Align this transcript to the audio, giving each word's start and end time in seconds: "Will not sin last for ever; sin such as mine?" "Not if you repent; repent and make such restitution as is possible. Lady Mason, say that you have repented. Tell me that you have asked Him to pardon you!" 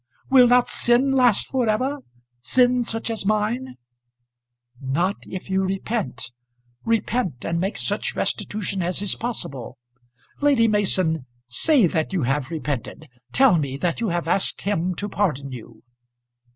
"Will 0.31 0.47
not 0.47 0.67
sin 0.67 1.11
last 1.11 1.47
for 1.49 1.69
ever; 1.69 1.99
sin 2.41 2.81
such 2.81 3.11
as 3.11 3.23
mine?" 3.23 3.75
"Not 4.81 5.17
if 5.27 5.47
you 5.47 5.63
repent; 5.63 6.31
repent 6.83 7.45
and 7.45 7.59
make 7.59 7.77
such 7.77 8.15
restitution 8.15 8.81
as 8.81 9.03
is 9.03 9.13
possible. 9.13 9.77
Lady 10.41 10.67
Mason, 10.67 11.27
say 11.47 11.85
that 11.85 12.13
you 12.13 12.23
have 12.23 12.49
repented. 12.49 13.09
Tell 13.31 13.59
me 13.59 13.77
that 13.77 14.01
you 14.01 14.09
have 14.09 14.27
asked 14.27 14.61
Him 14.63 14.95
to 14.95 15.07
pardon 15.07 15.51
you!" 15.51 15.83